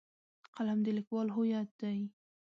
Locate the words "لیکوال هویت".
0.97-1.69